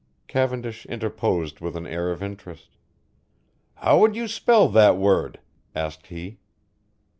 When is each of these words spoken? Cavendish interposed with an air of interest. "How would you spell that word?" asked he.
Cavendish 0.27 0.83
interposed 0.87 1.59
with 1.59 1.75
an 1.75 1.85
air 1.85 2.09
of 2.11 2.23
interest. 2.23 2.69
"How 3.75 3.99
would 3.99 4.15
you 4.15 4.27
spell 4.27 4.67
that 4.69 4.97
word?" 4.97 5.39
asked 5.75 6.07
he. 6.07 6.39